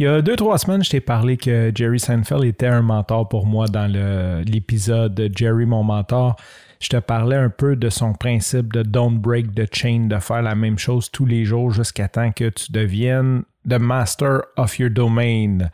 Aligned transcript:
Il 0.00 0.04
y 0.04 0.06
a 0.06 0.22
deux, 0.22 0.34
trois 0.34 0.56
semaines, 0.56 0.82
je 0.82 0.88
t'ai 0.88 1.02
parlé 1.02 1.36
que 1.36 1.70
Jerry 1.74 2.00
Seinfeld 2.00 2.44
était 2.44 2.68
un 2.68 2.80
mentor 2.80 3.28
pour 3.28 3.44
moi 3.44 3.66
dans 3.66 3.86
l'épisode 4.46 5.30
Jerry, 5.36 5.66
mon 5.66 5.84
mentor. 5.84 6.36
Je 6.80 6.88
te 6.88 6.96
parlais 6.96 7.36
un 7.36 7.50
peu 7.50 7.76
de 7.76 7.90
son 7.90 8.14
principe 8.14 8.72
de 8.72 8.82
don't 8.82 9.18
break 9.18 9.54
the 9.54 9.66
chain, 9.70 10.06
de 10.08 10.18
faire 10.18 10.40
la 10.40 10.54
même 10.54 10.78
chose 10.78 11.10
tous 11.10 11.26
les 11.26 11.44
jours 11.44 11.70
jusqu'à 11.70 12.08
temps 12.08 12.32
que 12.32 12.48
tu 12.48 12.72
deviennes 12.72 13.42
the 13.68 13.78
master 13.78 14.40
of 14.56 14.78
your 14.78 14.88
domain. 14.88 15.68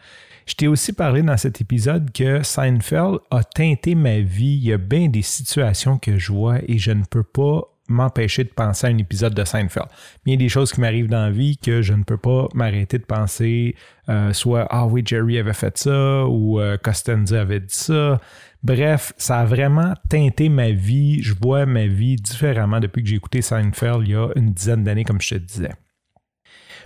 Je 0.44 0.54
t'ai 0.54 0.66
aussi 0.66 0.92
parlé 0.92 1.22
dans 1.22 1.36
cet 1.36 1.60
épisode 1.60 2.10
que 2.10 2.42
Seinfeld 2.42 3.20
a 3.30 3.44
teinté 3.44 3.94
ma 3.94 4.18
vie. 4.18 4.56
Il 4.56 4.64
y 4.64 4.72
a 4.72 4.78
bien 4.78 5.08
des 5.08 5.22
situations 5.22 5.98
que 5.98 6.18
je 6.18 6.32
vois 6.32 6.58
et 6.66 6.78
je 6.78 6.90
ne 6.90 7.04
peux 7.04 7.22
pas 7.22 7.62
m'empêcher 7.88 8.44
de 8.44 8.50
penser 8.50 8.86
à 8.86 8.90
un 8.90 8.98
épisode 8.98 9.34
de 9.34 9.44
Seinfeld. 9.44 9.86
il 10.24 10.32
y 10.32 10.34
a 10.34 10.38
des 10.38 10.48
choses 10.48 10.72
qui 10.72 10.80
m'arrivent 10.80 11.08
dans 11.08 11.24
la 11.24 11.30
vie 11.30 11.56
que 11.56 11.82
je 11.82 11.94
ne 11.94 12.02
peux 12.02 12.16
pas 12.16 12.48
m'arrêter 12.54 12.98
de 12.98 13.04
penser, 13.04 13.76
euh, 14.08 14.32
soit 14.32 14.66
Ah 14.70 14.86
oui, 14.86 15.02
Jerry 15.04 15.38
avait 15.38 15.52
fait 15.52 15.76
ça 15.78 16.26
ou 16.26 16.60
euh, 16.60 16.76
Costanza 16.76 17.40
avait 17.40 17.60
dit 17.60 17.74
ça. 17.74 18.20
Bref, 18.62 19.12
ça 19.16 19.40
a 19.40 19.44
vraiment 19.44 19.94
teinté 20.08 20.48
ma 20.48 20.70
vie. 20.70 21.22
Je 21.22 21.34
vois 21.40 21.66
ma 21.66 21.86
vie 21.86 22.16
différemment 22.16 22.80
depuis 22.80 23.02
que 23.02 23.08
j'ai 23.08 23.16
écouté 23.16 23.42
Seinfeld 23.42 24.02
il 24.02 24.10
y 24.10 24.14
a 24.16 24.28
une 24.34 24.52
dizaine 24.52 24.82
d'années, 24.82 25.04
comme 25.04 25.20
je 25.20 25.30
te 25.30 25.34
disais. 25.36 25.72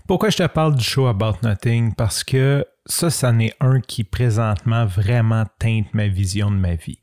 Pourquoi 0.06 0.30
je 0.30 0.39
te 0.39 0.46
parle 0.46 0.74
du 0.74 0.84
show 0.84 1.06
About 1.06 1.36
Nothing? 1.42 1.94
Parce 1.94 2.24
que 2.24 2.64
ça, 2.86 3.11
c'en 3.11 3.39
est 3.39 3.55
un 3.61 3.80
qui 3.80 4.05
présentement 4.05 4.84
vraiment 4.84 5.44
teinte 5.58 5.94
ma 5.94 6.08
vision 6.08 6.50
de 6.50 6.56
ma 6.56 6.74
vie. 6.74 6.98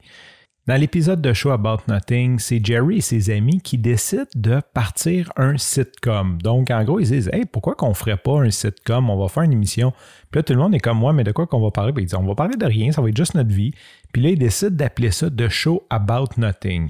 Dans 0.68 0.76
l'épisode 0.76 1.22
de 1.22 1.32
Show 1.32 1.52
About 1.52 1.84
Nothing, 1.88 2.40
c'est 2.40 2.60
Jerry 2.62 2.98
et 2.98 3.02
ses 3.02 3.30
amis 3.30 3.62
qui 3.62 3.78
décident 3.78 4.26
de 4.36 4.62
partir 4.74 5.32
un 5.38 5.58
sitcom. 5.58 6.42
Donc, 6.42 6.72
en 6.72 6.84
gros, 6.84 7.00
ils 7.00 7.08
disent 7.08 7.30
Hey, 7.32 7.46
pourquoi 7.46 7.76
qu'on 7.76 7.94
ferait 7.94 8.18
pas 8.18 8.42
un 8.42 8.52
sitcom? 8.52 9.10
On 9.10 9.18
va 9.18 9.30
faire 9.30 9.44
une 9.44 9.54
émission. 9.54 9.94
Puis 10.30 10.40
là, 10.40 10.44
tout 10.44 10.52
le 10.52 10.60
monde 10.60 10.76
est 10.76 10.80
comme 10.80 10.98
moi, 10.98 11.14
mais 11.14 11.24
de 11.24 11.32
quoi 11.32 11.48
qu'on 11.48 11.62
va 11.62 11.72
parler? 11.72 11.94
Puis 11.94 12.04
ils 12.04 12.08
disent 12.08 12.20
On 12.20 12.28
va 12.28 12.36
parler 12.36 12.58
de 12.58 12.66
rien, 12.66 12.92
ça 12.92 13.02
va 13.02 13.08
être 13.08 13.16
juste 13.16 13.34
notre 13.36 13.54
vie. 13.54 13.72
Puis 14.12 14.22
là, 14.22 14.30
ils 14.32 14.38
décident 14.38 14.76
d'appeler 14.76 15.12
ça 15.12 15.30
The 15.30 15.48
Show 15.48 15.88
About 15.90 16.32
Nothing. 16.36 16.90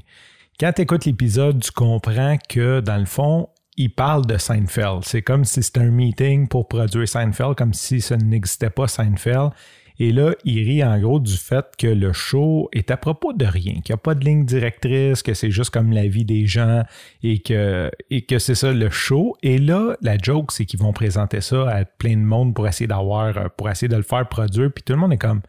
Quand 0.60 0.74
tu 0.74 0.82
écoutes 0.82 1.06
l'épisode, 1.06 1.62
tu 1.62 1.72
comprends 1.72 2.38
que 2.50 2.80
dans 2.80 2.98
le 2.98 3.06
fond, 3.06 3.48
ils 3.76 3.94
parlent 3.94 4.26
de 4.26 4.40
Seinfeld. 4.40 5.04
C'est 5.04 5.22
comme 5.22 5.46
si 5.46 5.62
c'était 5.62 5.82
un 5.82 5.92
meeting 5.92 6.48
pour 6.48 6.68
produire 6.68 7.08
Seinfeld, 7.08 7.54
comme 7.54 7.76
si 7.76 8.02
ça 8.02 8.18
n'existait 8.18 8.72
pas 8.72 8.88
Seinfeld. 8.88 9.52
Et 10.00 10.12
là, 10.12 10.34
il 10.46 10.64
rit 10.64 10.84
en 10.84 11.00
gros 11.00 11.20
du 11.20 11.36
fait 11.36 11.66
que 11.78 11.88
le 11.88 12.14
show 12.14 12.70
est 12.72 12.92
à 12.92 12.98
propos 12.98 13.34
de 13.34 13.46
rien, 13.46 13.74
qu'il 13.82 13.94
n'y 13.94 13.96
a 13.96 13.98
pas 13.98 14.16
de 14.16 14.24
ligne 14.24 14.46
directrice, 14.46 15.24
que 15.24 15.34
c'est 15.34 15.52
juste 15.52 15.72
comme 15.72 15.92
la 15.92 16.08
vie 16.08 16.26
des 16.26 16.46
gens 16.46 16.84
et 17.24 17.40
que, 17.40 17.90
et 18.10 18.22
que 18.22 18.38
c'est 18.38 18.56
ça 18.56 18.72
le 18.72 18.90
show. 18.90 19.36
Et 19.42 19.58
là, 19.58 19.96
la 20.02 20.18
joke, 20.18 20.52
c'est 20.52 20.66
qu'ils 20.66 20.80
vont 20.80 20.94
présenter 20.94 21.42
ça 21.42 21.68
à 21.70 21.86
plein 21.86 22.16
de 22.16 22.22
monde 22.22 22.54
pour 22.54 22.68
essayer 22.68 22.88
d'avoir, 22.88 23.52
pour 23.52 23.70
essayer 23.70 23.88
de 23.88 23.96
le 23.96 24.04
faire 24.04 24.28
produire. 24.28 24.72
Puis 24.74 24.84
tout 24.84 24.94
le 24.94 25.00
monde 25.00 25.14
est 25.14 25.18
comme, 25.18 25.42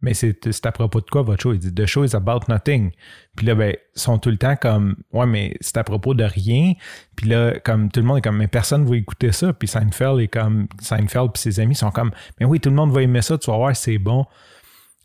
mais 0.00 0.14
c'est 0.14 0.64
à 0.64 0.72
propos 0.72 1.00
de 1.00 1.06
quoi 1.06 1.22
votre 1.22 1.42
show? 1.42 1.52
Il 1.52 1.58
dit 1.58 1.74
The 1.74 1.86
show 1.86 2.04
is 2.04 2.14
about 2.14 2.40
nothing. 2.48 2.92
Puis 3.36 3.46
là, 3.46 3.54
ben, 3.54 3.74
ils 3.96 4.00
sont 4.00 4.18
tout 4.18 4.30
le 4.30 4.36
temps 4.36 4.54
comme 4.54 4.96
Ouais, 5.12 5.26
mais 5.26 5.56
c'est 5.60 5.76
à 5.76 5.84
propos 5.84 6.14
de 6.14 6.22
rien. 6.24 6.74
Puis 7.16 7.28
là, 7.28 7.58
comme 7.58 7.90
tout 7.90 8.00
le 8.00 8.06
monde 8.06 8.18
est 8.18 8.22
comme 8.22 8.36
Mais 8.36 8.46
personne 8.46 8.84
ne 8.84 8.88
va 8.88 8.96
écouter 8.96 9.32
ça. 9.32 9.52
Puis 9.52 9.66
Seinfeld 9.66 10.20
est 10.20 10.28
comme 10.28 10.68
Seinfeld 10.80 11.32
puis 11.32 11.42
ses 11.42 11.58
amis 11.60 11.74
sont 11.74 11.90
comme 11.90 12.12
Mais 12.38 12.46
oui, 12.46 12.60
tout 12.60 12.70
le 12.70 12.76
monde 12.76 12.92
va 12.92 13.02
aimer 13.02 13.22
ça, 13.22 13.36
tu 13.38 13.50
vas 13.50 13.56
voir, 13.56 13.74
c'est 13.74 13.98
bon. 13.98 14.24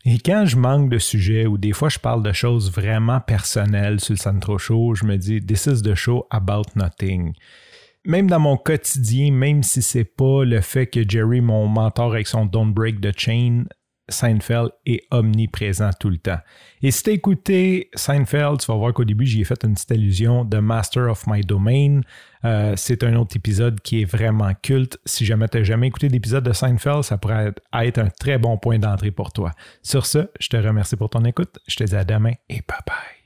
Et 0.04 0.18
quand 0.18 0.44
je 0.44 0.56
manque 0.56 0.90
de 0.90 0.98
sujet 0.98 1.46
ou 1.46 1.58
des 1.58 1.72
fois 1.72 1.88
je 1.88 1.98
parle 1.98 2.22
de 2.22 2.32
choses 2.32 2.70
vraiment 2.70 3.20
personnelles 3.20 4.00
sur 4.00 4.12
le 4.12 4.18
Centro 4.18 4.58
Show, 4.58 4.94
je 4.94 5.06
me 5.06 5.16
dis 5.16 5.44
This 5.44 5.66
is 5.66 5.82
the 5.82 5.94
show 5.94 6.26
about 6.30 6.64
nothing 6.76 7.34
même 8.06 8.28
dans 8.28 8.40
mon 8.40 8.56
quotidien, 8.56 9.32
même 9.32 9.62
si 9.62 9.80
c'est 9.82 10.04
pas 10.04 10.44
le 10.44 10.60
fait 10.60 10.86
que 10.86 11.08
Jerry, 11.08 11.40
mon 11.40 11.66
mentor 11.68 12.12
avec 12.12 12.26
son 12.26 12.44
Don't 12.44 12.72
Break 12.72 13.00
the 13.00 13.18
Chain, 13.18 13.64
Seinfeld 14.08 14.70
est 14.86 15.06
omniprésent 15.10 15.90
tout 15.98 16.10
le 16.10 16.18
temps. 16.18 16.38
Et 16.82 16.90
si 16.90 17.02
tu 17.02 17.10
écouté 17.10 17.90
Seinfeld, 17.94 18.60
tu 18.60 18.66
vas 18.66 18.76
voir 18.76 18.92
qu'au 18.92 19.04
début, 19.04 19.26
j'y 19.26 19.40
ai 19.40 19.44
fait 19.44 19.64
une 19.64 19.74
petite 19.74 19.92
allusion 19.92 20.44
de 20.44 20.58
Master 20.58 21.10
of 21.10 21.26
My 21.26 21.40
Domain. 21.40 22.02
Euh, 22.44 22.74
c'est 22.76 23.02
un 23.02 23.14
autre 23.16 23.36
épisode 23.36 23.80
qui 23.80 24.02
est 24.02 24.04
vraiment 24.04 24.52
culte. 24.62 24.98
Si 25.06 25.24
jamais 25.24 25.48
tu 25.48 25.58
n'as 25.58 25.64
jamais 25.64 25.86
écouté 25.86 26.08
d'épisode 26.08 26.44
de 26.44 26.52
Seinfeld, 26.52 27.02
ça 27.02 27.16
pourrait 27.16 27.52
être 27.72 27.98
un 27.98 28.08
très 28.08 28.38
bon 28.38 28.58
point 28.58 28.78
d'entrée 28.78 29.10
pour 29.10 29.32
toi. 29.32 29.52
Sur 29.82 30.04
ce, 30.06 30.28
je 30.38 30.48
te 30.48 30.56
remercie 30.56 30.96
pour 30.96 31.10
ton 31.10 31.24
écoute. 31.24 31.58
Je 31.66 31.76
te 31.76 31.84
dis 31.84 31.96
à 31.96 32.04
demain 32.04 32.32
et 32.48 32.60
bye 32.68 32.78
bye. 32.86 33.23